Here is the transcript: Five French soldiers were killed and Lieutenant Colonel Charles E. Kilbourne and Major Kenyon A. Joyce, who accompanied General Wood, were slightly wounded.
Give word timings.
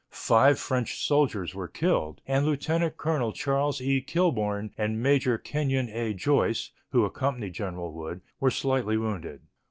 Five 0.09 0.57
French 0.59 1.05
soldiers 1.05 1.53
were 1.53 1.67
killed 1.67 2.21
and 2.25 2.43
Lieutenant 2.43 2.97
Colonel 2.97 3.31
Charles 3.31 3.79
E. 3.81 4.01
Kilbourne 4.01 4.71
and 4.75 4.99
Major 4.99 5.37
Kenyon 5.37 5.89
A. 5.89 6.11
Joyce, 6.15 6.71
who 6.89 7.05
accompanied 7.05 7.53
General 7.53 7.91
Wood, 7.93 8.21
were 8.39 8.49
slightly 8.49 8.97
wounded. 8.97 9.41